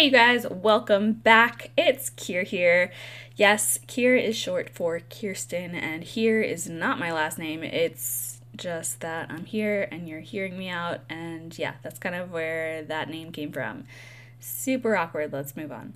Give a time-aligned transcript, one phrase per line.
[0.00, 1.72] Hey you guys, welcome back.
[1.76, 2.90] It's Kier here.
[3.36, 7.62] Yes, Kier is short for Kierstin, and here is not my last name.
[7.62, 12.32] It's just that I'm here and you're hearing me out, and yeah, that's kind of
[12.32, 13.84] where that name came from.
[14.38, 15.34] Super awkward.
[15.34, 15.92] Let's move on.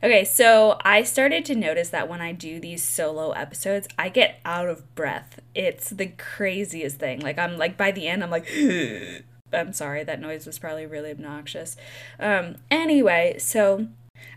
[0.00, 4.38] Okay, so I started to notice that when I do these solo episodes, I get
[4.44, 5.40] out of breath.
[5.56, 7.18] It's the craziest thing.
[7.18, 8.46] Like, I'm like, by the end, I'm like,
[9.52, 11.76] I'm sorry, that noise was probably really obnoxious.
[12.18, 13.88] Um, anyway, so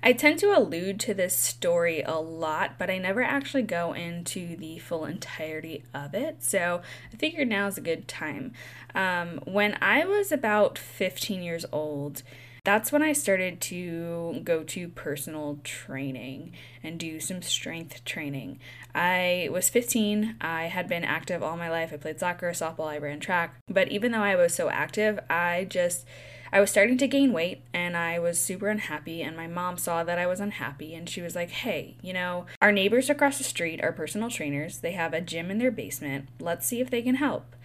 [0.02, 4.56] I tend to allude to this story a lot, but I never actually go into
[4.56, 6.44] the full entirety of it.
[6.44, 6.82] So
[7.12, 8.54] I figured now is a good time.
[8.94, 12.24] Um, when I was about 15 years old,
[12.64, 18.60] that's when I started to go to personal training and do some strength training.
[18.96, 20.38] I was 15.
[20.40, 21.92] I had been active all my life.
[21.92, 23.56] I played soccer, softball, I ran track.
[23.68, 26.06] But even though I was so active, I just
[26.54, 30.04] I was starting to gain weight and I was super unhappy and my mom saw
[30.04, 33.44] that I was unhappy and she was like, "Hey, you know, our neighbors across the
[33.44, 34.80] street are personal trainers.
[34.80, 36.30] They have a gym in their basement.
[36.40, 37.56] Let's see if they can help."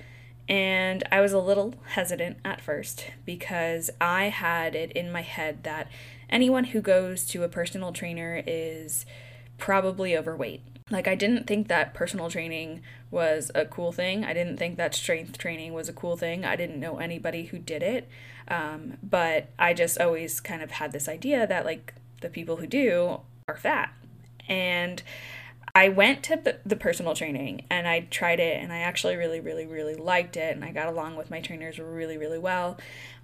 [0.49, 5.63] And I was a little hesitant at first because I had it in my head
[5.65, 5.89] that
[6.31, 9.05] anyone who goes to a personal trainer is
[9.59, 10.63] probably overweight.
[10.91, 14.25] Like, I didn't think that personal training was a cool thing.
[14.25, 16.47] I didn't think that strength training was a cool thing.
[16.47, 18.09] I didn't know anybody who did it.
[18.49, 22.67] Um, but I just always kind of had this idea that, like, the people who
[22.67, 23.93] do are fat.
[24.49, 25.03] And
[25.79, 29.65] I went to the personal training and I tried it and I actually really, really,
[29.65, 32.79] really liked it and I got along with my trainers really, really well.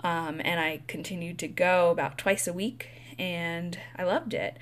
[0.04, 4.56] Um, and I continued to go about twice a week and I loved it.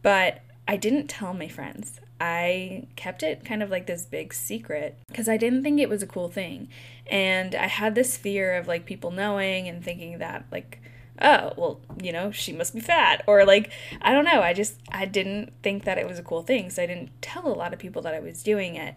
[0.00, 2.00] But I didn't tell my friends.
[2.18, 6.02] I kept it kind of like this big secret because I didn't think it was
[6.02, 6.68] a cool thing.
[7.10, 10.80] And I had this fear of like people knowing and thinking that like
[11.20, 13.22] oh, well, you know, she must be fat.
[13.26, 13.70] Or like,
[14.02, 14.42] I don't know.
[14.42, 16.70] I just, I didn't think that it was a cool thing.
[16.70, 18.94] So I didn't tell a lot of people that I was doing it.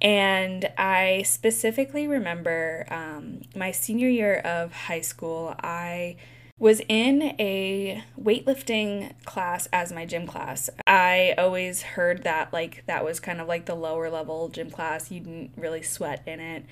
[0.00, 6.16] And I specifically remember um, my senior year of high school, I
[6.58, 10.70] was in a weightlifting class as my gym class.
[10.86, 15.10] I always heard that like that was kind of like the lower level gym class.
[15.10, 16.64] You didn't really sweat in it.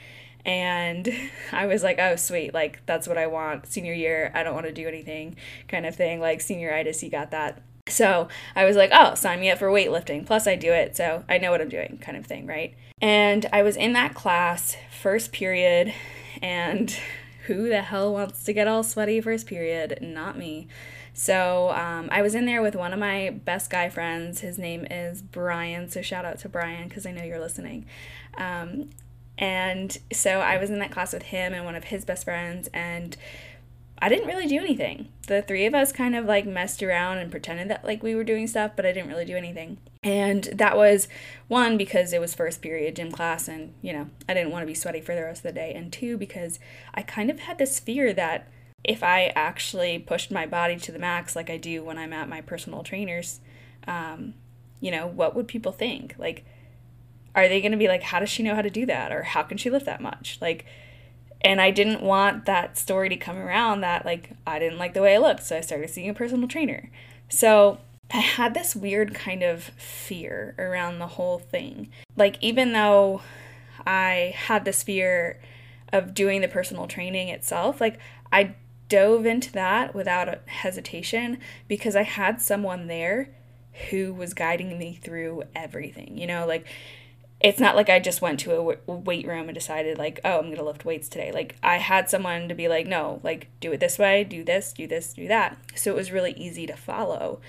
[0.45, 1.09] And
[1.53, 2.55] I was like, oh, sweet.
[2.55, 3.67] Like, that's what I want.
[3.67, 5.37] Senior year, I don't want to do anything
[5.69, 6.21] kind of thing.
[6.21, 7.63] Like, senioritis, you got that.
[7.89, 10.25] So I was like, oh, sign me up for weightlifting.
[10.25, 12.75] Plus, I do it, so I know what I'm doing, kind of thing, right?
[13.01, 15.93] And I was in that class, first period,
[16.41, 16.97] and
[17.55, 19.99] who the hell wants to get all sweaty first period?
[20.01, 20.69] Not me.
[21.13, 24.41] So um, I was in there with one of my best guy friends.
[24.41, 25.89] His name is Brian.
[25.89, 27.87] So shout out to Brian because I know you're listening.
[28.39, 28.91] Um,
[29.37, 32.69] and so I was in that class with him and one of his best friends,
[32.73, 33.17] and
[34.03, 35.09] I didn't really do anything.
[35.27, 38.25] The three of us kind of like messed around and pretended that like we were
[38.25, 39.79] doing stuff, but I didn't really do anything.
[40.03, 41.07] And that was
[41.49, 44.67] one because it was first period gym class and, you know, I didn't want to
[44.67, 45.75] be sweaty for the rest of the day.
[45.75, 46.59] And two, because
[46.95, 48.49] I kind of had this fear that
[48.83, 52.29] if I actually pushed my body to the max like I do when I'm at
[52.29, 53.41] my personal trainers,
[53.87, 54.33] um,
[54.81, 56.15] you know, what would people think?
[56.17, 56.47] Like,
[57.35, 59.23] are they going to be like how does she know how to do that or
[59.23, 60.67] how can she lift that much like
[61.43, 65.03] and i didn't want that story to come around that like i didn't like the
[65.03, 66.91] way i looked so i started seeing a personal trainer.
[67.29, 67.79] So
[68.13, 71.89] i had this weird kind of fear around the whole thing.
[72.17, 73.23] Like even though
[73.87, 75.41] i had this fear
[75.93, 77.99] of doing the personal training itself like
[78.33, 78.55] i
[78.89, 83.29] dove into that without hesitation because i had someone there
[83.91, 86.67] who was guiding me through everything you know like
[87.41, 90.47] it's not like I just went to a weight room and decided like, oh, I'm
[90.47, 91.33] going to lift weights today.
[91.33, 94.75] Like I had someone to be like, no, like do it this way, do this,
[94.75, 95.57] do this, do that.
[95.75, 97.41] So it was really easy to follow.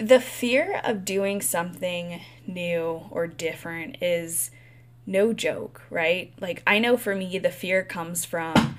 [0.00, 4.50] The fear of doing something new or different is
[5.04, 6.32] no joke, right?
[6.40, 8.78] Like I know for me the fear comes from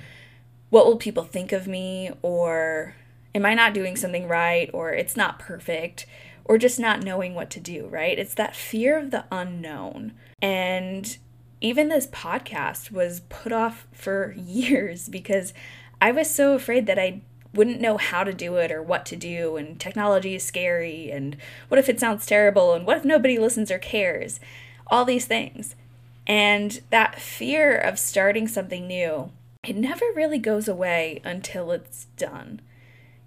[0.72, 2.96] what will people think of me or
[3.36, 6.08] am I not doing something right or it's not perfect
[6.46, 8.18] or just not knowing what to do, right?
[8.18, 10.14] It's that fear of the unknown.
[10.42, 11.18] And
[11.60, 15.54] even this podcast was put off for years because
[16.02, 17.22] I was so afraid that I
[17.54, 19.58] wouldn't know how to do it or what to do.
[19.58, 21.12] And technology is scary.
[21.12, 22.74] And what if it sounds terrible?
[22.74, 24.40] And what if nobody listens or cares?
[24.88, 25.76] All these things.
[26.26, 29.32] And that fear of starting something new
[29.64, 32.62] it never really goes away until it's done.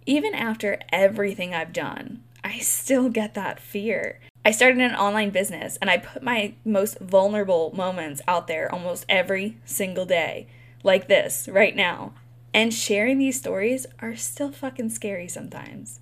[0.05, 4.21] Even after everything i've done I still get that fear.
[4.45, 9.07] I started an online business and I put my most vulnerable moments out there almost
[9.09, 10.47] every single day,
[10.83, 12.13] like this right now.
[12.53, 16.01] And sharing these stories are still fucking scary sometimes.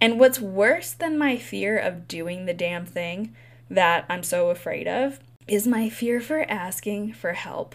[0.00, 3.34] And what's worse than my fear of doing the damn thing
[3.68, 5.18] that I'm so afraid of
[5.48, 7.74] is my fear for asking for help.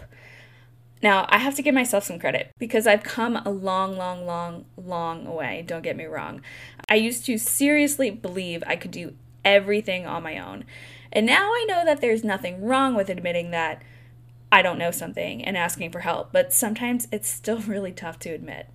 [1.02, 4.64] Now, I have to give myself some credit because I've come a long, long, long,
[4.76, 5.62] long way.
[5.66, 6.40] Don't get me wrong.
[6.88, 9.14] I used to seriously believe I could do
[9.44, 10.64] everything on my own.
[11.12, 13.82] And now I know that there's nothing wrong with admitting that
[14.50, 18.30] I don't know something and asking for help, but sometimes it's still really tough to
[18.30, 18.68] admit.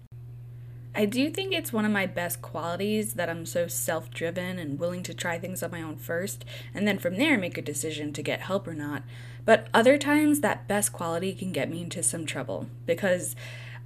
[0.93, 4.77] I do think it's one of my best qualities that I'm so self driven and
[4.77, 6.43] willing to try things on my own first,
[6.73, 9.03] and then from there make a decision to get help or not.
[9.45, 13.35] But other times, that best quality can get me into some trouble because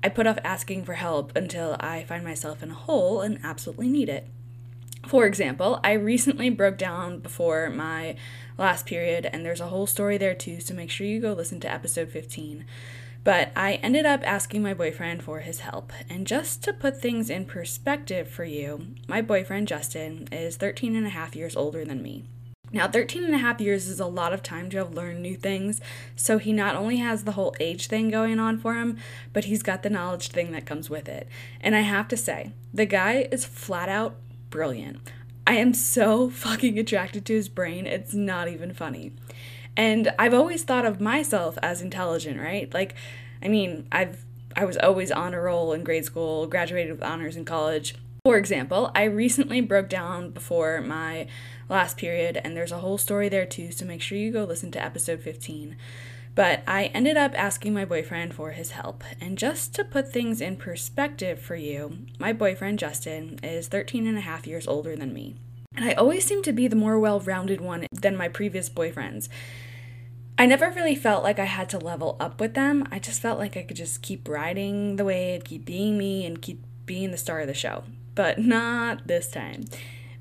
[0.04, 3.88] I put off asking for help until I find myself in a hole and absolutely
[3.88, 4.28] need it.
[5.08, 8.16] For example, I recently broke down before my
[8.58, 11.60] last period, and there's a whole story there too, so make sure you go listen
[11.60, 12.66] to episode 15.
[13.26, 15.92] But I ended up asking my boyfriend for his help.
[16.10, 21.08] And just to put things in perspective for you, my boyfriend Justin is 13 and
[21.08, 22.26] a half years older than me.
[22.72, 25.36] Now, 13 and a half years is a lot of time to have learned new
[25.36, 25.82] things,
[26.16, 28.98] so he not only has the whole age thing going on for him,
[29.34, 31.28] but he's got the knowledge thing that comes with it.
[31.62, 34.18] And I have to say, the guy is flat out
[34.52, 35.00] brilliant.
[35.48, 39.14] I am so fucking attracted to his brain, it's not even funny.
[39.78, 42.74] And I've always thought of myself as intelligent, right?
[42.74, 42.96] Like,
[43.44, 44.24] I mean, I've
[44.58, 47.96] I was always on a roll in grade school, graduated with honors in college.
[48.24, 51.28] For example, I recently broke down before my
[51.68, 54.72] last period, and there's a whole story there too, so make sure you go listen
[54.72, 55.76] to episode 15.
[56.36, 59.04] But I ended up asking my boyfriend for his help.
[59.22, 64.18] And just to put things in perspective for you, my boyfriend Justin is 13 and
[64.18, 65.36] a half years older than me.
[65.76, 69.28] And I always seem to be the more well rounded one than my previous boyfriends.
[70.38, 72.88] I never really felt like I had to level up with them.
[72.92, 76.42] I just felt like I could just keep riding the wave, keep being me, and
[76.42, 77.84] keep being the star of the show.
[78.16, 79.66] But not this time.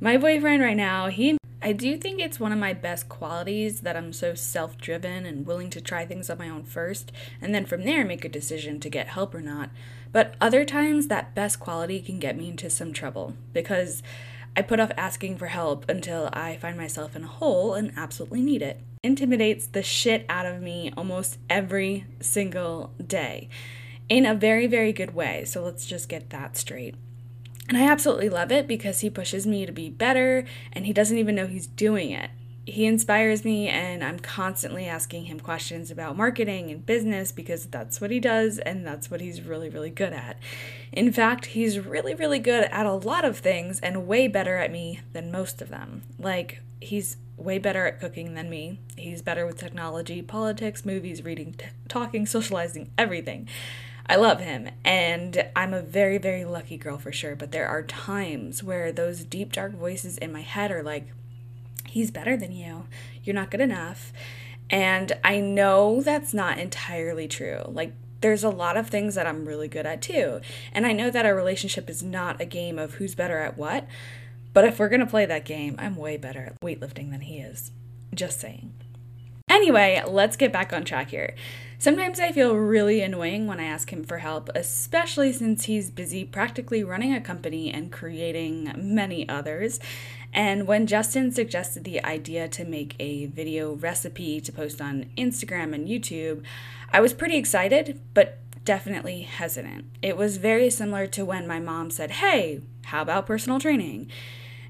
[0.01, 3.97] My boyfriend right now, he I do think it's one of my best qualities that
[3.97, 7.11] I'm so self driven and willing to try things on my own first,
[7.41, 9.71] and then from there make a decision to get help or not.
[10.13, 14.03] But other times, that best quality can get me into some trouble because
[14.57, 18.41] I put off asking for help until I find myself in a hole and absolutely
[18.41, 18.81] need it.
[19.03, 23.49] Intimidates the shit out of me almost every single day
[24.09, 25.45] in a very, very good way.
[25.45, 26.95] So let's just get that straight.
[27.69, 31.19] And I absolutely love it because he pushes me to be better and he doesn't
[31.19, 32.31] even know he's doing it.
[32.67, 38.01] He inspires me, and I'm constantly asking him questions about marketing and business because that's
[38.01, 40.39] what he does and that's what he's really, really good at.
[40.91, 44.73] In fact, he's really, really good at a lot of things and way better at
[44.73, 46.03] me than most of them.
[46.19, 48.79] Like, he's way better at cooking than me.
[48.97, 53.49] He's better with technology, politics, movies, reading, t- talking, socializing, everything.
[54.07, 57.35] I love him, and I'm a very, very lucky girl for sure.
[57.35, 61.09] But there are times where those deep, dark voices in my head are like,
[61.95, 62.89] he's better than you.
[63.23, 64.13] You're not good enough.
[64.69, 67.63] And I know that's not entirely true.
[67.69, 70.41] Like, there's a lot of things that I'm really good at too.
[70.73, 73.87] And I know that our relationship is not a game of who's better at what.
[74.53, 77.71] But if we're to play that game, I'm way better at weightlifting than he is.
[78.13, 78.73] Just saying.
[79.49, 81.37] Anyway, let's get back on track here.
[81.79, 86.25] Sometimes I feel really annoying when I ask him for help, especially since he's busy
[86.25, 89.81] practically running a company and creating many others.
[90.35, 95.73] And when Justin suggested the idea to make a video recipe to post on Instagram
[95.73, 96.43] and YouTube,
[96.93, 99.85] I was pretty excited, but definitely hesitant.
[100.03, 104.11] It was very similar to when my mom said, Hey, how about personal training?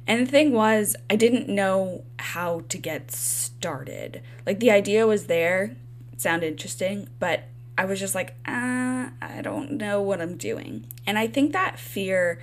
[0.06, 4.23] And the thing was, I didn't know how to get started.
[4.44, 5.76] Like the idea was there,
[6.18, 7.44] sounded interesting, but
[7.78, 10.87] I was just like, ah, I don't know what I'm doing.
[11.06, 12.40] And I think that fear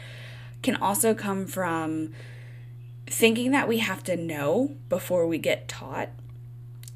[0.63, 2.13] can also come from
[3.11, 6.09] thinking that we have to know before we get taught.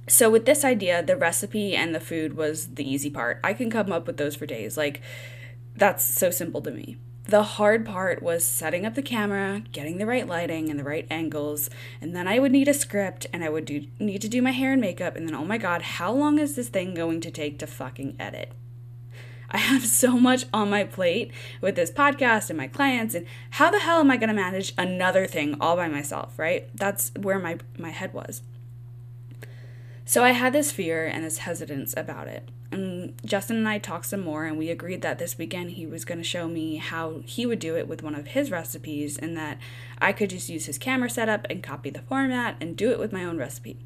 [0.07, 3.39] So, with this idea, the recipe and the food was the easy part.
[3.43, 4.77] I can come up with those for days.
[4.77, 5.01] Like,
[5.75, 6.97] that's so simple to me.
[7.27, 11.07] The hard part was setting up the camera, getting the right lighting and the right
[11.09, 14.43] angles, and then I would need a script and I would do need to do
[14.43, 17.21] my hair and makeup and then oh my god, how long is this thing going
[17.21, 18.51] to take to fucking edit?
[19.55, 21.31] I have so much on my plate
[21.61, 24.73] with this podcast and my clients and how the hell am I going to manage
[24.77, 26.67] another thing all by myself, right?
[26.75, 28.41] That's where my my head was.
[30.03, 32.49] So I had this fear and this hesitance about it.
[32.69, 36.03] And Justin and I talked some more, and we agreed that this weekend he was
[36.03, 39.37] going to show me how he would do it with one of his recipes, and
[39.37, 39.59] that
[39.99, 43.13] I could just use his camera setup and copy the format and do it with
[43.13, 43.77] my own recipe.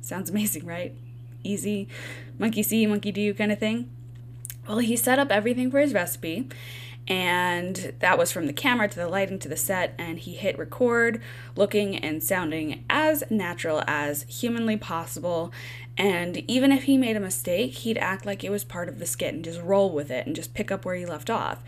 [0.00, 0.94] Sounds amazing, right?
[1.42, 1.88] Easy,
[2.38, 3.90] monkey see, monkey do kind of thing.
[4.68, 6.48] Well, he set up everything for his recipe,
[7.08, 9.94] And that was from the camera to the lighting to the set.
[9.98, 11.20] And he hit record,
[11.56, 15.52] looking and sounding as natural as humanly possible.
[15.98, 19.06] And even if he made a mistake, he'd act like it was part of the
[19.06, 21.64] skit and just roll with it and just pick up where he left off.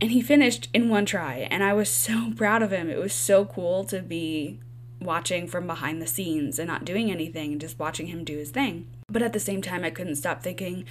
[0.00, 1.46] And he finished in one try.
[1.50, 2.88] And I was so proud of him.
[2.88, 4.58] It was so cool to be
[5.00, 8.50] watching from behind the scenes and not doing anything and just watching him do his
[8.50, 8.86] thing.
[9.08, 10.84] But at the same time, I couldn't stop thinking,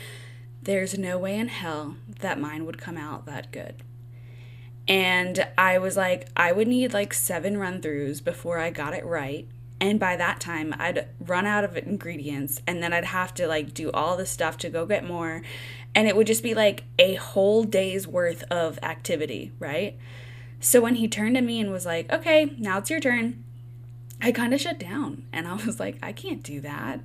[0.67, 3.75] there's no way in hell that mine would come out that good.
[4.85, 9.05] And I was like, I would need like seven run throughs before I got it
[9.05, 9.47] right.
[9.79, 13.73] And by that time, I'd run out of ingredients and then I'd have to like
[13.73, 15.41] do all the stuff to go get more.
[15.95, 19.97] And it would just be like a whole day's worth of activity, right?
[20.59, 23.41] So when he turned to me and was like, okay, now it's your turn,
[24.21, 26.99] I kind of shut down and I was like, I can't do that.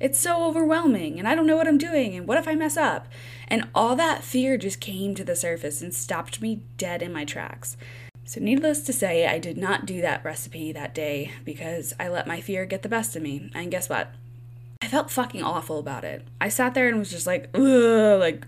[0.00, 2.76] It's so overwhelming and I don't know what I'm doing and what if I mess
[2.76, 3.08] up?
[3.48, 7.24] And all that fear just came to the surface and stopped me dead in my
[7.24, 7.76] tracks.
[8.26, 12.26] So, needless to say, I did not do that recipe that day because I let
[12.26, 13.50] my fear get the best of me.
[13.54, 14.12] And guess what?
[14.80, 16.26] I felt fucking awful about it.
[16.40, 18.46] I sat there and was just like, ugh, like,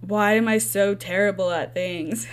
[0.00, 2.26] why am I so terrible at things?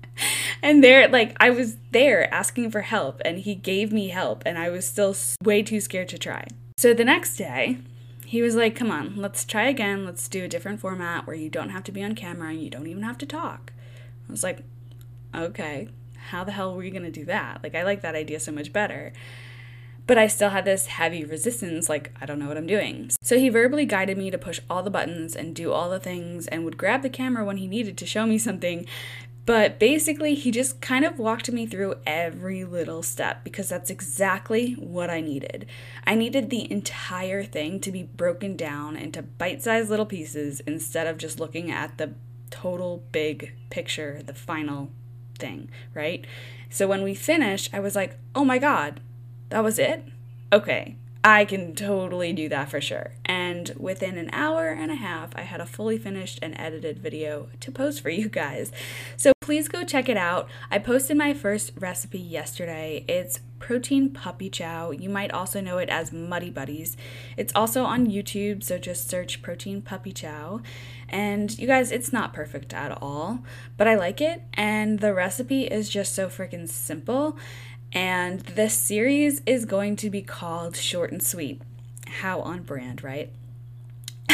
[0.62, 4.58] and there, like, I was there asking for help, and he gave me help, and
[4.58, 6.46] I was still way too scared to try.
[6.78, 7.78] So the next day,
[8.32, 10.06] he was like, come on, let's try again.
[10.06, 12.70] Let's do a different format where you don't have to be on camera and you
[12.70, 13.74] don't even have to talk.
[14.26, 14.64] I was like,
[15.34, 15.90] okay,
[16.30, 17.62] how the hell were you going to do that?
[17.62, 19.12] Like, I like that idea so much better.
[20.06, 23.10] But I still had this heavy resistance, like, I don't know what I'm doing.
[23.20, 26.46] So he verbally guided me to push all the buttons and do all the things
[26.46, 28.86] and would grab the camera when he needed to show me something.
[29.44, 34.74] But basically, he just kind of walked me through every little step because that's exactly
[34.74, 35.66] what I needed.
[36.06, 41.08] I needed the entire thing to be broken down into bite sized little pieces instead
[41.08, 42.14] of just looking at the
[42.50, 44.90] total big picture, the final
[45.38, 46.24] thing, right?
[46.70, 49.00] So when we finished, I was like, oh my God,
[49.48, 50.04] that was it?
[50.52, 53.12] Okay, I can totally do that for sure.
[53.24, 57.48] And within an hour and a half, I had a fully finished and edited video
[57.60, 58.72] to post for you guys.
[59.16, 60.48] So please go check it out.
[60.70, 63.04] I posted my first recipe yesterday.
[63.08, 64.90] It's protein puppy chow.
[64.90, 66.96] You might also know it as Muddy Buddies.
[67.36, 70.62] It's also on YouTube, so just search protein puppy chow.
[71.08, 73.40] And you guys, it's not perfect at all,
[73.76, 74.42] but I like it.
[74.54, 77.36] And the recipe is just so freaking simple
[77.92, 81.60] and this series is going to be called Short and Sweet.
[82.06, 83.30] How on brand, right?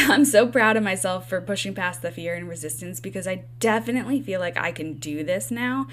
[0.11, 4.19] I'm so proud of myself for pushing past the fear and resistance because I definitely
[4.21, 5.85] feel like I can do this now.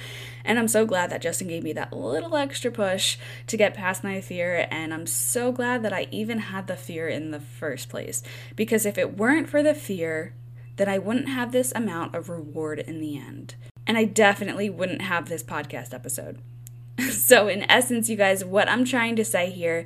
[0.42, 4.02] And I'm so glad that Justin gave me that little extra push to get past
[4.02, 4.68] my fear.
[4.70, 8.22] And I'm so glad that I even had the fear in the first place.
[8.54, 10.32] Because if it weren't for the fear,
[10.76, 13.54] then I wouldn't have this amount of reward in the end.
[13.86, 16.38] And I definitely wouldn't have this podcast episode.
[17.10, 19.84] so, in essence, you guys, what I'm trying to say here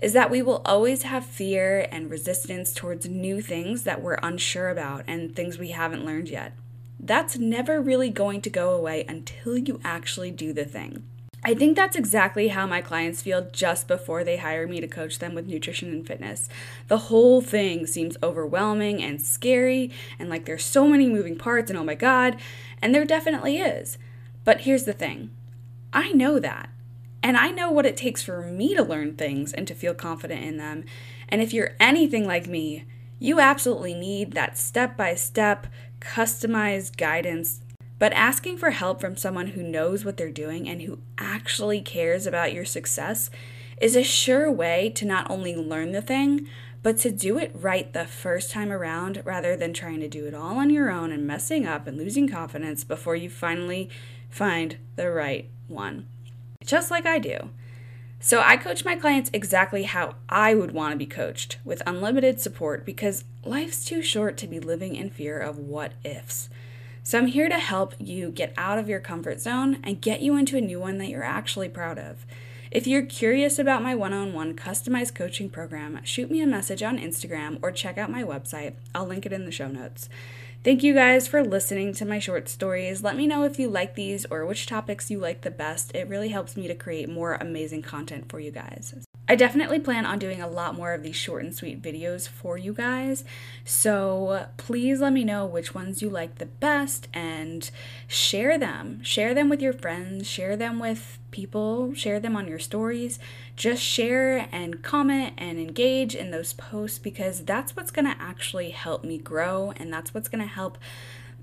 [0.00, 4.68] is that we will always have fear and resistance towards new things that we're unsure
[4.68, 6.52] about and things we haven't learned yet.
[7.00, 11.04] That's never really going to go away until you actually do the thing.
[11.44, 15.20] I think that's exactly how my clients feel just before they hire me to coach
[15.20, 16.48] them with nutrition and fitness.
[16.88, 21.78] The whole thing seems overwhelming and scary, and like there's so many moving parts, and
[21.78, 22.36] oh my god,
[22.82, 23.98] and there definitely is.
[24.44, 25.30] But here's the thing
[25.92, 26.70] I know that.
[27.22, 30.42] And I know what it takes for me to learn things and to feel confident
[30.42, 30.84] in them.
[31.28, 32.84] And if you're anything like me,
[33.18, 35.66] you absolutely need that step by step,
[36.00, 37.60] customized guidance.
[37.98, 42.26] But asking for help from someone who knows what they're doing and who actually cares
[42.26, 43.28] about your success
[43.80, 46.48] is a sure way to not only learn the thing,
[46.82, 50.34] but to do it right the first time around rather than trying to do it
[50.34, 53.90] all on your own and messing up and losing confidence before you finally
[54.30, 56.06] find the right one,
[56.68, 57.50] just like I do.
[58.20, 62.40] So I coach my clients exactly how I would want to be coached, with unlimited
[62.40, 66.50] support, because life's too short to be living in fear of what ifs.
[67.04, 70.36] So I'm here to help you get out of your comfort zone and get you
[70.36, 72.26] into a new one that you're actually proud of.
[72.70, 76.82] If you're curious about my one on one customized coaching program, shoot me a message
[76.82, 78.74] on Instagram or check out my website.
[78.94, 80.10] I'll link it in the show notes.
[80.64, 83.02] Thank you guys for listening to my short stories.
[83.02, 85.94] Let me know if you like these or which topics you like the best.
[85.94, 88.92] It really helps me to create more amazing content for you guys.
[89.30, 92.56] I definitely plan on doing a lot more of these short and sweet videos for
[92.56, 93.24] you guys.
[93.62, 97.70] So please let me know which ones you like the best and
[98.06, 99.02] share them.
[99.02, 103.18] Share them with your friends, share them with people, share them on your stories.
[103.54, 109.04] Just share and comment and engage in those posts because that's what's to actually help
[109.04, 110.78] me grow and that's what's to help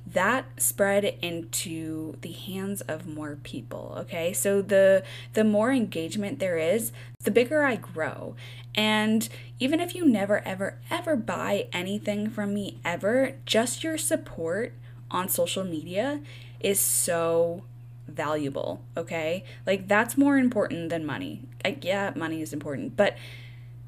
[0.05, 4.33] that spread into the hands of more people okay?
[4.33, 6.91] So the the more engagement there is
[7.23, 8.35] the bigger i grow.
[8.75, 9.27] And
[9.59, 14.73] even if you never ever ever buy anything from me ever just your support
[15.09, 16.21] on social media
[16.59, 17.63] is so
[18.07, 19.43] valuable okay?
[19.65, 21.41] Like that's more important than money.
[21.63, 23.17] Like yeah money is important but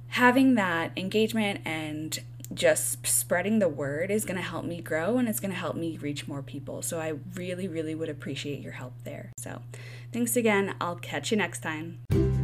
[0.10, 2.20] having that engagement and
[2.54, 5.76] just spreading the word is going to help me grow and it's going to help
[5.76, 6.82] me reach more people.
[6.82, 9.32] So I really, really would appreciate your help there.
[9.38, 9.62] So
[10.12, 10.76] thanks again.
[10.80, 12.37] I'll catch you next time.